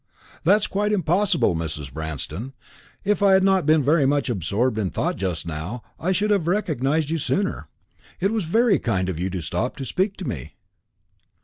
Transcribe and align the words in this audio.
"That 0.45 0.55
is 0.55 0.65
quite 0.65 0.91
impossible, 0.91 1.53
Mrs. 1.55 1.93
Branston. 1.93 2.53
If 3.03 3.21
I 3.21 3.33
had 3.33 3.43
not 3.43 3.67
been 3.67 3.83
very 3.83 4.07
much 4.07 4.31
absorbed 4.31 4.79
in 4.79 4.89
thought 4.89 5.15
just 5.15 5.45
now, 5.45 5.83
I 5.99 6.11
should 6.11 6.31
have 6.31 6.47
recognised 6.47 7.11
you 7.11 7.19
sooner. 7.19 7.67
It 8.19 8.31
was 8.31 8.45
very 8.45 8.79
kind 8.79 9.09
of 9.09 9.19
you 9.19 9.29
to 9.29 9.41
stop 9.43 9.75
to 9.75 9.85
speak 9.85 10.17
to 10.17 10.25
me." 10.27 10.55